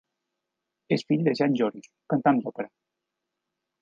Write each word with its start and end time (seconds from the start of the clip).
És 0.95 1.03
fill 1.11 1.27
de 1.27 1.33
Jan 1.39 1.53
Joris, 1.61 1.87
un 2.03 2.09
cantant 2.15 2.41
d'òpera. 2.47 2.71